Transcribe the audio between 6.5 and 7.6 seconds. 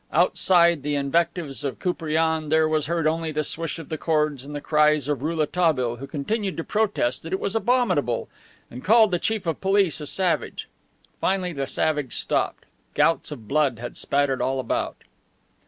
to protest that it was